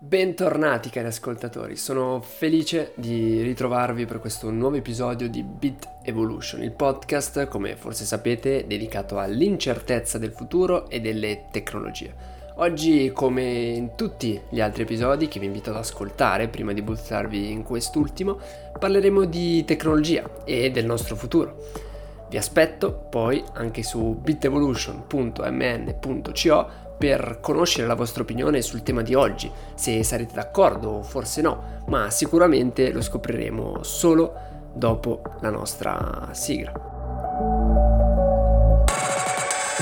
[0.00, 6.70] Bentornati cari ascoltatori, sono felice di ritrovarvi per questo nuovo episodio di Bit Evolution, il
[6.70, 12.14] podcast, come forse sapete, dedicato all'incertezza del futuro e delle tecnologie.
[12.58, 17.50] Oggi, come in tutti gli altri episodi che vi invito ad ascoltare prima di buttarvi
[17.50, 18.38] in quest'ultimo,
[18.78, 21.87] parleremo di tecnologia e del nostro futuro.
[22.28, 26.68] Vi aspetto poi anche su bitevolution.mn.co
[26.98, 31.82] per conoscere la vostra opinione sul tema di oggi, se sarete d'accordo o forse no,
[31.86, 34.34] ma sicuramente lo scopriremo solo
[34.74, 36.72] dopo la nostra sigla.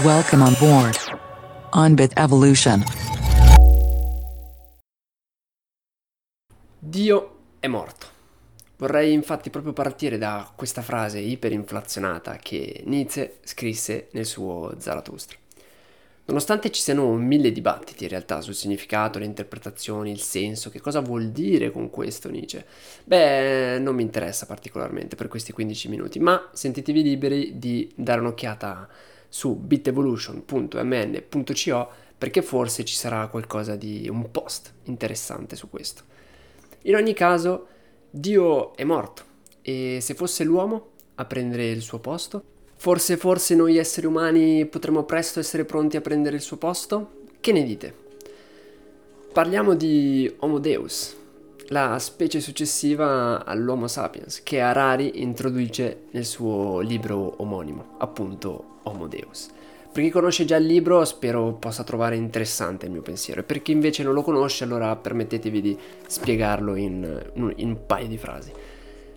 [0.05, 0.97] Welcome on board
[1.71, 2.85] on Bit Evolution.
[6.79, 8.16] Dio è morto.
[8.79, 15.39] Vorrei infatti proprio partire da questa frase iperinflazionata che Nietzsche scrisse nel suo Zarathustra.
[16.27, 21.01] Nonostante ci siano mille dibattiti in realtà sul significato, le interpretazioni, il senso, che cosa
[21.01, 22.67] vuol dire con questo Nietzsche,
[23.05, 28.89] beh, non mi interessa particolarmente per questi 15 minuti, ma sentitevi liberi di dare un'occhiata
[29.29, 36.03] su bitevolution.mn.co perché forse ci sarà qualcosa di un post interessante su questo.
[36.83, 37.69] In ogni caso,
[38.19, 39.23] Dio è morto
[39.61, 45.05] e se fosse l'uomo a prendere il suo posto, Forse, forse noi esseri umani potremo
[45.05, 47.23] presto essere pronti a prendere il suo posto?
[47.41, 47.95] Che ne dite?
[49.33, 51.17] Parliamo di Homo Deus,
[51.69, 59.49] la specie successiva all'Homo sapiens, che Harari introduce nel suo libro omonimo, appunto Homo Deus.
[59.97, 63.63] Per chi conosce già il libro spero possa trovare interessante il mio pensiero e per
[63.63, 68.53] chi invece non lo conosce allora permettetevi di spiegarlo in, in un paio di frasi.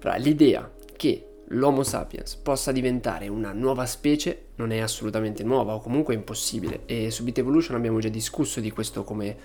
[0.01, 5.81] Allora, l'idea che l'Homo sapiens possa diventare una nuova specie non è assolutamente nuova o
[5.81, 9.35] comunque impossibile e su Bit Evolution abbiamo già discusso di questo come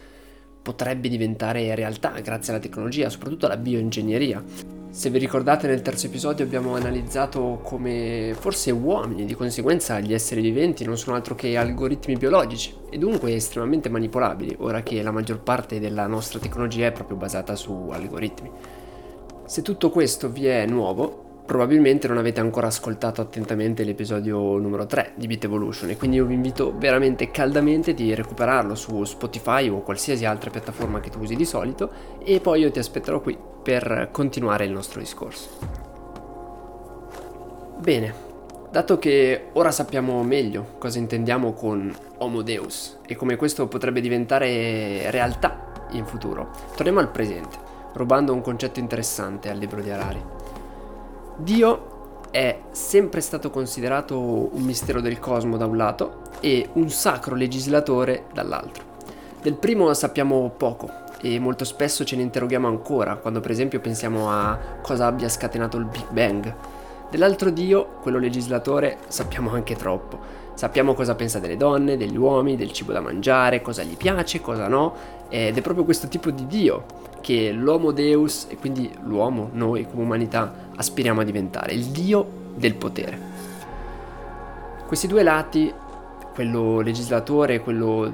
[0.64, 4.42] potrebbe diventare realtà grazie alla tecnologia, soprattutto alla bioingegneria.
[4.88, 10.40] Se vi ricordate nel terzo episodio abbiamo analizzato come forse uomini, di conseguenza gli esseri
[10.40, 15.40] viventi non sono altro che algoritmi biologici e dunque estremamente manipolabili, ora che la maggior
[15.40, 18.50] parte della nostra tecnologia è proprio basata su algoritmi.
[19.44, 25.12] Se tutto questo vi è nuovo, probabilmente non avete ancora ascoltato attentamente l'episodio numero 3
[25.16, 29.82] di Beat Evolution e quindi io vi invito veramente caldamente di recuperarlo su Spotify o
[29.82, 31.90] qualsiasi altra piattaforma che tu usi di solito
[32.24, 35.48] e poi io ti aspetterò qui per continuare il nostro discorso.
[37.78, 38.14] Bene,
[38.70, 45.10] dato che ora sappiamo meglio cosa intendiamo con Homo Deus e come questo potrebbe diventare
[45.10, 47.58] realtà in futuro, torniamo al presente,
[47.92, 50.33] rubando un concetto interessante al libro di Harari.
[51.36, 57.34] Dio è sempre stato considerato un mistero del cosmo da un lato e un sacro
[57.34, 58.92] legislatore dall'altro.
[59.42, 60.90] Del primo sappiamo poco
[61.20, 65.76] e molto spesso ce ne interroghiamo ancora, quando per esempio pensiamo a cosa abbia scatenato
[65.76, 66.54] il Big Bang.
[67.10, 70.18] Dell'altro Dio, quello legislatore, sappiamo anche troppo.
[70.54, 74.68] Sappiamo cosa pensa delle donne, degli uomini, del cibo da mangiare, cosa gli piace, cosa
[74.68, 74.94] no,
[75.28, 76.84] ed è proprio questo tipo di Dio
[77.20, 82.74] che l'Homo Deus, e quindi l'uomo, noi come umanità, aspiriamo a diventare, il Dio del
[82.74, 83.18] potere.
[84.86, 85.72] Questi due lati,
[86.34, 88.12] quello legislatore e quello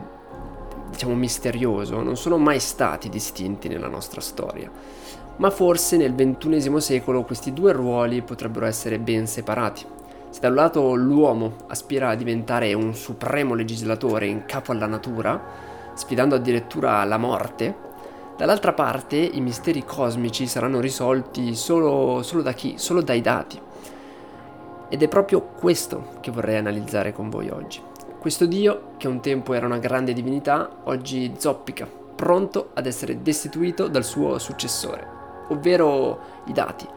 [0.91, 4.71] diciamo misterioso, non sono mai stati distinti nella nostra storia,
[5.37, 9.85] ma forse nel XXI secolo questi due ruoli potrebbero essere ben separati.
[10.31, 15.43] Se da un lato l'uomo aspira a diventare un supremo legislatore in capo alla natura,
[15.95, 17.89] sfidando addirittura la morte,
[18.41, 22.79] Dall'altra parte i misteri cosmici saranno risolti solo, solo da chi?
[22.79, 23.61] Solo dai dati.
[24.89, 27.83] Ed è proprio questo che vorrei analizzare con voi oggi.
[28.19, 31.87] Questo Dio, che un tempo era una grande divinità, oggi zoppica,
[32.17, 35.07] pronto ad essere destituito dal suo successore,
[35.49, 36.89] ovvero i dati.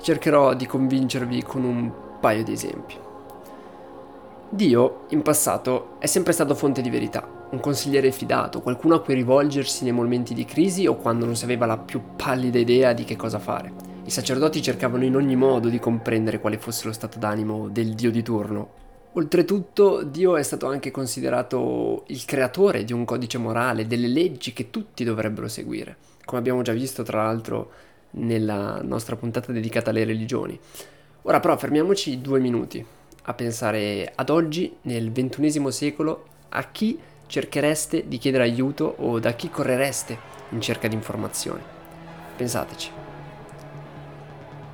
[0.00, 2.94] Cercherò di convincervi con un paio di esempi.
[4.50, 9.14] Dio, in passato, è sempre stato fonte di verità, un consigliere fidato, qualcuno a cui
[9.14, 13.04] rivolgersi nei momenti di crisi o quando non si aveva la più pallida idea di
[13.04, 13.72] che cosa fare.
[14.04, 18.10] I sacerdoti cercavano in ogni modo di comprendere quale fosse lo stato d'animo del dio
[18.10, 18.86] di turno.
[19.12, 24.70] Oltretutto, Dio è stato anche considerato il creatore di un codice morale, delle leggi che
[24.70, 27.70] tutti dovrebbero seguire, come abbiamo già visto tra l'altro
[28.12, 30.58] nella nostra puntata dedicata alle religioni.
[31.22, 32.84] Ora però fermiamoci due minuti
[33.22, 39.32] a pensare ad oggi, nel XXI secolo, a chi cerchereste di chiedere aiuto o da
[39.32, 40.18] chi correreste
[40.50, 41.60] in cerca di informazioni?
[42.36, 42.90] Pensateci.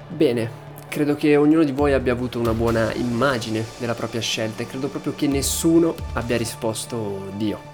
[0.09, 0.51] Bene,
[0.89, 4.87] credo che ognuno di voi abbia avuto una buona immagine della propria scelta e credo
[4.87, 7.74] proprio che nessuno abbia risposto Dio.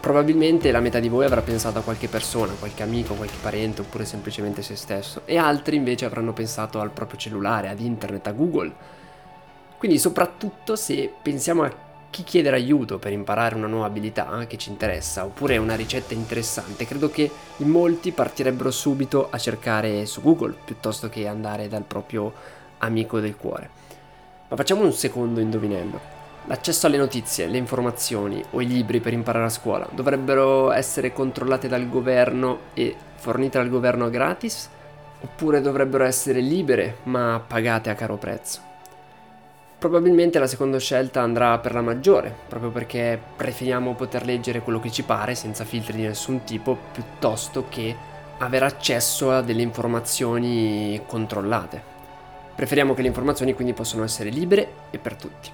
[0.00, 4.04] Probabilmente la metà di voi avrà pensato a qualche persona, qualche amico, qualche parente oppure
[4.04, 8.72] semplicemente se stesso e altri invece avranno pensato al proprio cellulare, ad internet, a Google.
[9.76, 14.70] Quindi soprattutto se pensiamo a chi chiedere aiuto per imparare una nuova abilità che ci
[14.70, 20.54] interessa oppure una ricetta interessante, credo che in molti partirebbero subito a cercare su Google
[20.64, 22.32] piuttosto che andare dal proprio
[22.78, 23.68] amico del cuore.
[24.48, 26.17] Ma facciamo un secondo indovinello.
[26.48, 31.68] L'accesso alle notizie, le informazioni o i libri per imparare a scuola dovrebbero essere controllate
[31.68, 34.70] dal governo e fornite dal governo gratis?
[35.20, 38.60] Oppure dovrebbero essere libere ma pagate a caro prezzo?
[39.78, 44.90] Probabilmente la seconda scelta andrà per la maggiore, proprio perché preferiamo poter leggere quello che
[44.90, 47.94] ci pare senza filtri di nessun tipo, piuttosto che
[48.38, 51.96] avere accesso a delle informazioni controllate.
[52.54, 55.50] Preferiamo che le informazioni quindi possano essere libere e per tutti.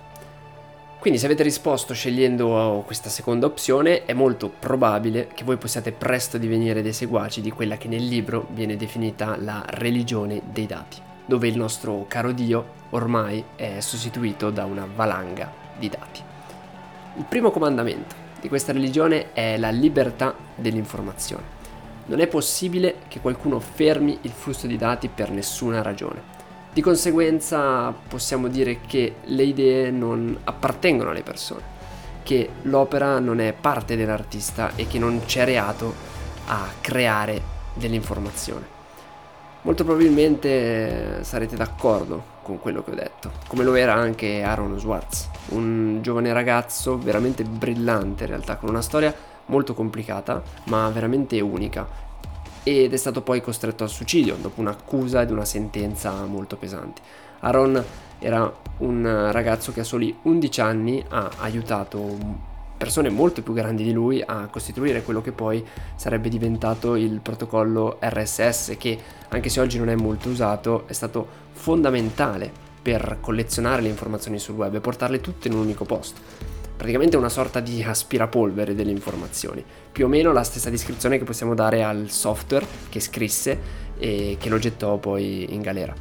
[1.04, 6.38] Quindi se avete risposto scegliendo questa seconda opzione è molto probabile che voi possiate presto
[6.38, 10.96] divenire dei seguaci di quella che nel libro viene definita la religione dei dati,
[11.26, 16.22] dove il nostro caro Dio ormai è sostituito da una valanga di dati.
[17.18, 21.44] Il primo comandamento di questa religione è la libertà dell'informazione.
[22.06, 26.33] Non è possibile che qualcuno fermi il flusso di dati per nessuna ragione.
[26.74, 31.62] Di conseguenza possiamo dire che le idee non appartengono alle persone,
[32.24, 35.94] che l'opera non è parte dell'artista e che non c'è reato
[36.46, 37.40] a creare
[37.74, 38.66] dell'informazione.
[39.62, 45.28] Molto probabilmente sarete d'accordo con quello che ho detto, come lo era anche Aaron Swartz,
[45.50, 49.14] un giovane ragazzo veramente brillante in realtà, con una storia
[49.46, 51.86] molto complicata ma veramente unica
[52.64, 57.00] ed è stato poi costretto al suicidio dopo un'accusa ed una sentenza molto pesanti.
[57.40, 57.84] Aaron
[58.18, 63.92] era un ragazzo che a soli 11 anni ha aiutato persone molto più grandi di
[63.92, 65.64] lui a costituire quello che poi
[65.94, 71.26] sarebbe diventato il protocollo RSS che anche se oggi non è molto usato è stato
[71.52, 72.50] fondamentale
[72.82, 77.28] per collezionare le informazioni sul web e portarle tutte in un unico posto praticamente una
[77.28, 79.64] sorta di aspirapolvere delle informazioni.
[79.92, 83.58] Più o meno la stessa descrizione che possiamo dare al software che scrisse
[83.98, 85.94] e che lo gettò poi in galera.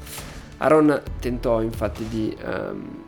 [0.58, 2.36] Aaron tentò infatti di...
[2.44, 3.04] Um,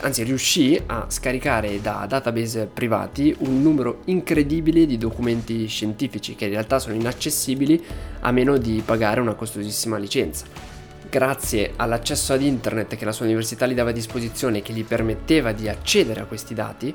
[0.00, 6.52] anzi riuscì a scaricare da database privati un numero incredibile di documenti scientifici che in
[6.52, 7.84] realtà sono inaccessibili
[8.20, 10.71] a meno di pagare una costosissima licenza
[11.12, 14.82] grazie all'accesso ad internet che la sua università gli dava a disposizione e che gli
[14.82, 16.94] permetteva di accedere a questi dati,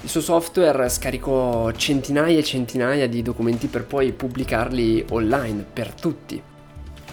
[0.00, 6.42] il suo software scaricò centinaia e centinaia di documenti per poi pubblicarli online per tutti.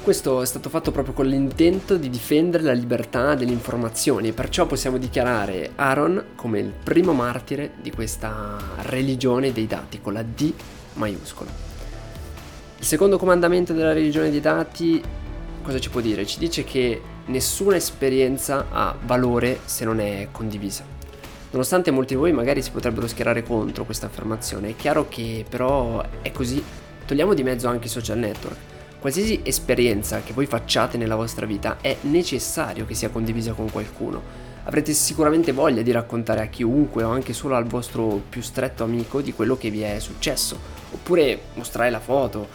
[0.02, 4.66] Questo è stato fatto proprio con l'intento di difendere la libertà delle informazioni e perciò
[4.66, 10.54] possiamo dichiarare Aaron come il primo martire di questa religione dei dati con la D
[10.94, 11.52] maiuscola.
[12.80, 15.04] Il secondo comandamento della religione dei dati
[15.62, 16.26] cosa ci può dire?
[16.26, 20.84] Ci dice che nessuna esperienza ha valore se non è condivisa.
[21.52, 26.04] Nonostante molti di voi magari si potrebbero schierare contro questa affermazione, è chiaro che però
[26.22, 26.64] è così.
[27.06, 28.56] Togliamo di mezzo anche i social network.
[29.00, 34.22] Qualsiasi esperienza che voi facciate nella vostra vita è necessario che sia condivisa con qualcuno.
[34.64, 39.22] Avrete sicuramente voglia di raccontare a chiunque o anche solo al vostro più stretto amico
[39.22, 40.58] di quello che vi è successo,
[40.92, 42.48] oppure mostrare la foto,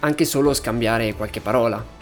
[0.00, 2.00] anche solo scambiare qualche parola.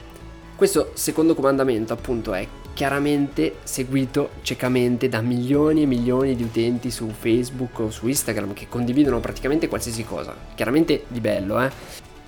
[0.60, 7.08] Questo secondo comandamento appunto è chiaramente seguito ciecamente da milioni e milioni di utenti su
[7.08, 11.70] Facebook o su Instagram che condividono praticamente qualsiasi cosa, chiaramente di bello, eh?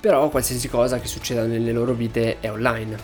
[0.00, 2.96] però qualsiasi cosa che succeda nelle loro vite è online.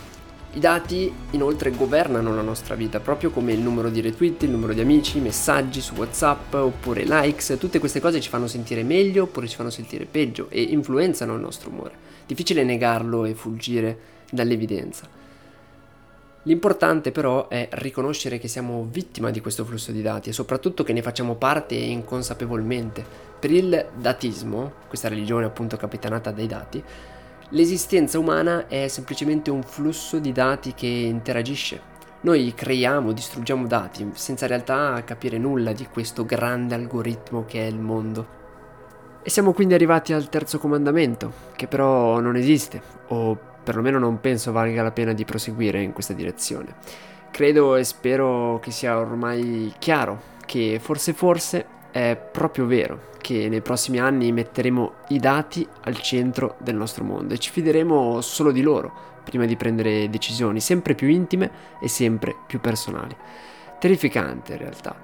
[0.53, 4.73] I dati inoltre governano la nostra vita, proprio come il numero di retweet, il numero
[4.73, 9.47] di amici, messaggi su WhatsApp oppure likes, tutte queste cose ci fanno sentire meglio oppure
[9.47, 11.93] ci fanno sentire peggio e influenzano il nostro umore.
[12.25, 13.99] Difficile negarlo e fuggire
[14.31, 15.18] dall'evidenza.
[16.43, 20.93] L'importante però è riconoscere che siamo vittima di questo flusso di dati e soprattutto che
[20.93, 23.03] ne facciamo parte inconsapevolmente.
[23.39, 26.81] Per il datismo, questa religione appunto capitanata dai dati,
[27.49, 31.81] l'esistenza umana è semplicemente un flusso di dati che interagisce.
[32.21, 37.69] Noi creiamo, distruggiamo dati senza in realtà capire nulla di questo grande algoritmo che è
[37.69, 38.37] il mondo.
[39.21, 44.51] E siamo quindi arrivati al terzo comandamento, che però non esiste, o perlomeno non penso
[44.51, 46.75] valga la pena di proseguire in questa direzione.
[47.31, 53.61] Credo e spero che sia ormai chiaro che forse forse è proprio vero che nei
[53.61, 58.61] prossimi anni metteremo i dati al centro del nostro mondo e ci fideremo solo di
[58.61, 63.15] loro prima di prendere decisioni sempre più intime e sempre più personali.
[63.77, 64.95] Terrificante in realtà.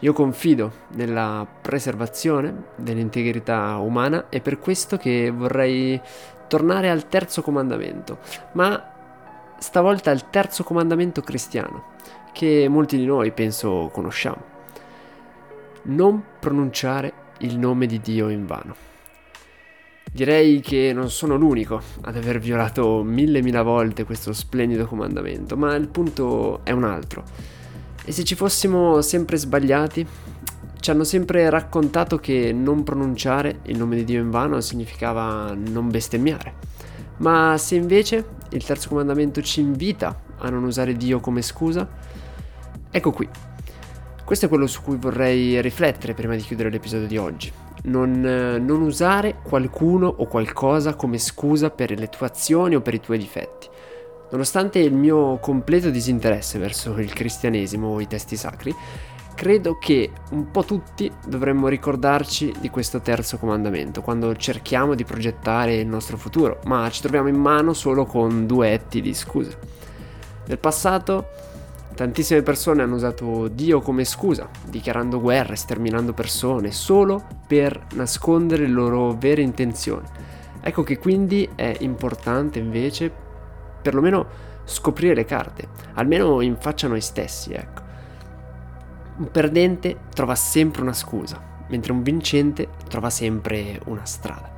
[0.00, 6.00] Io confido nella preservazione dell'integrità umana e per questo che vorrei
[6.46, 8.18] tornare al terzo comandamento,
[8.52, 8.90] ma
[9.58, 11.92] stavolta al terzo comandamento cristiano,
[12.32, 14.52] che molti di noi penso conosciamo.
[15.84, 18.74] Non pronunciare il nome di Dio in vano.
[20.12, 25.74] Direi che non sono l'unico ad aver violato mille mila volte questo splendido comandamento, ma
[25.74, 27.24] il punto è un altro.
[28.04, 30.06] E se ci fossimo sempre sbagliati,
[30.84, 35.88] ci hanno sempre raccontato che non pronunciare il nome di Dio in vano significava non
[35.88, 36.56] bestemmiare.
[37.20, 41.88] Ma se invece il terzo comandamento ci invita a non usare Dio come scusa,
[42.90, 43.26] ecco qui.
[44.26, 47.50] Questo è quello su cui vorrei riflettere prima di chiudere l'episodio di oggi
[47.84, 52.92] non, eh, non usare qualcuno o qualcosa come scusa per le tue azioni o per
[52.92, 53.68] i tuoi difetti.
[54.30, 58.74] Nonostante il mio completo disinteresse verso il cristianesimo o i testi sacri,
[59.44, 65.74] credo che un po' tutti dovremmo ricordarci di questo terzo comandamento quando cerchiamo di progettare
[65.74, 69.58] il nostro futuro, ma ci troviamo in mano solo con duetti di scuse.
[70.46, 71.26] Nel passato
[71.94, 78.72] Tantissime persone hanno usato Dio come scusa, dichiarando guerre, sterminando persone, solo per nascondere le
[78.72, 80.06] loro vere intenzioni.
[80.62, 83.12] Ecco che quindi è importante invece
[83.82, 84.26] perlomeno
[84.64, 87.83] scoprire le carte, almeno in faccia a noi stessi, ecco.
[89.16, 94.50] Un perdente trova sempre una scusa, mentre un vincente trova sempre una strada.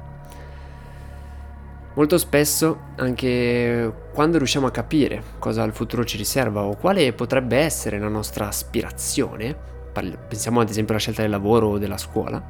[1.92, 7.56] Molto spesso, anche quando riusciamo a capire cosa il futuro ci riserva o quale potrebbe
[7.58, 9.56] essere la nostra aspirazione,
[9.92, 12.42] pensiamo ad esempio alla scelta del lavoro o della scuola,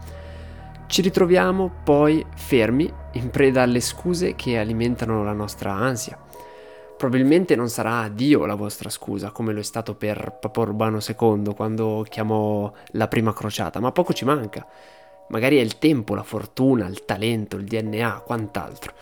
[0.87, 6.19] ci ritroviamo poi fermi in preda alle scuse che alimentano la nostra ansia.
[6.97, 11.55] Probabilmente non sarà Dio la vostra scusa, come lo è stato per Papa Urbano II
[11.55, 14.67] quando chiamò la prima crociata, ma poco ci manca.
[15.29, 18.95] Magari è il tempo, la fortuna, il talento, il DNA, quant'altro.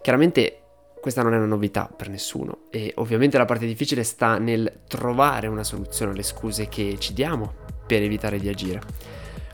[0.00, 0.60] Chiaramente
[1.00, 5.46] questa non è una novità per nessuno e ovviamente la parte difficile sta nel trovare
[5.46, 7.54] una soluzione alle scuse che ci diamo
[7.86, 8.80] per evitare di agire.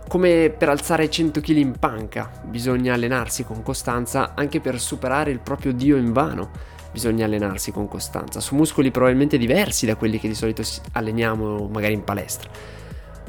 [0.06, 5.40] Come per alzare 100 kg in panca, bisogna allenarsi con costanza anche per superare il
[5.40, 6.72] proprio dio in vano.
[6.94, 8.38] Bisogna allenarsi con costanza.
[8.38, 12.48] Su muscoli probabilmente diversi da quelli che di solito alleniamo magari in palestra.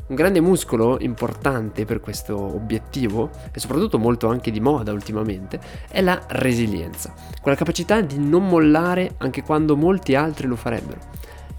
[0.06, 6.00] Un grande muscolo importante per questo obiettivo, e soprattutto molto anche di moda ultimamente, è
[6.02, 11.00] la resilienza, quella capacità di non mollare anche quando molti altri lo farebbero.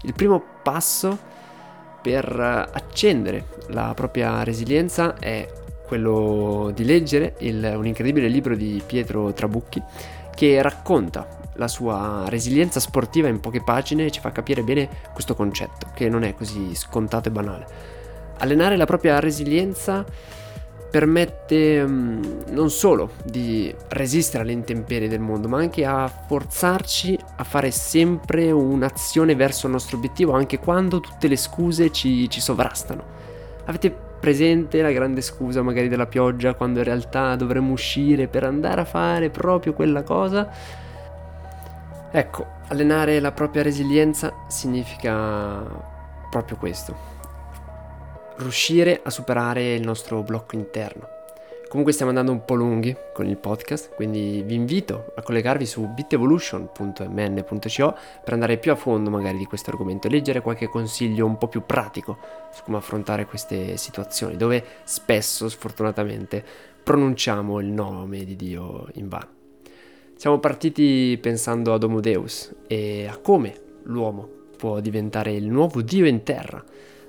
[0.03, 1.19] Il primo passo
[2.01, 5.45] per accendere la propria resilienza è
[5.85, 9.81] quello di leggere il, un incredibile libro di Pietro Trabucchi
[10.37, 15.33] che racconta la sua resilienza sportiva in poche pagine e ci fa capire bene questo
[15.33, 17.65] concetto, che non è così scontato e banale.
[18.37, 20.05] Allenare la propria resilienza
[20.91, 27.43] permette um, non solo di resistere alle intemperie del mondo, ma anche a forzarci a
[27.43, 33.03] fare sempre un'azione verso il nostro obiettivo, anche quando tutte le scuse ci, ci sovrastano.
[33.65, 38.81] Avete presente la grande scusa magari della pioggia, quando in realtà dovremmo uscire per andare
[38.81, 40.49] a fare proprio quella cosa?
[42.11, 45.63] Ecco, allenare la propria resilienza significa
[46.29, 47.15] proprio questo
[48.37, 51.16] riuscire a superare il nostro blocco interno.
[51.67, 55.85] Comunque stiamo andando un po' lunghi con il podcast, quindi vi invito a collegarvi su
[55.85, 61.37] bitevolution.mn.co per andare più a fondo magari di questo argomento e leggere qualche consiglio un
[61.37, 62.19] po' più pratico
[62.53, 66.41] su come affrontare queste situazioni, dove spesso sfortunatamente
[66.81, 69.27] pronunciamo il nome di Dio in vano.
[70.15, 76.05] Siamo partiti pensando ad Homo Deus e a come l'uomo può diventare il nuovo Dio
[76.05, 76.63] in terra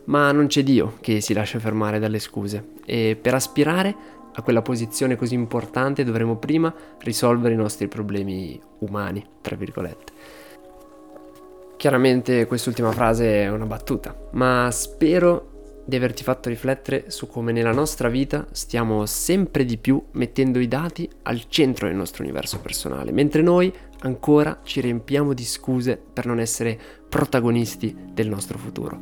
[0.08, 4.62] ma non c'è Dio che si lascia fermare dalle scuse e per aspirare a quella
[4.62, 10.12] posizione così importante dovremo prima risolvere i nostri problemi umani, tra virgolette.
[11.76, 17.72] Chiaramente quest'ultima frase è una battuta, ma spero di averti fatto riflettere su come nella
[17.72, 23.10] nostra vita stiamo sempre di più mettendo i dati al centro del nostro universo personale,
[23.10, 26.78] mentre noi ancora ci riempiamo di scuse per non essere
[27.08, 29.00] protagonisti del nostro futuro.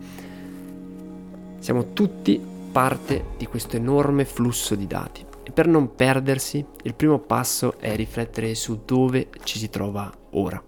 [1.59, 7.19] Siamo tutti parte di questo enorme flusso di dati e per non perdersi il primo
[7.19, 10.63] passo è riflettere su dove ci si trova ora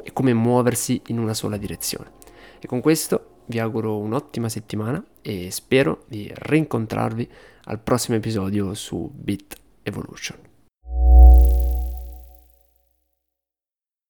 [0.00, 2.12] e come muoversi in una sola direzione.
[2.60, 7.28] E con questo vi auguro un'ottima settimana e spero di rincontrarvi
[7.64, 10.47] al prossimo episodio su Bit Evolution.